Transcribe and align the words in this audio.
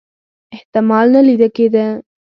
احتمال 0.55 1.07
نه 1.15 1.21
لیده 1.27 1.49
کېدی. 1.55 1.85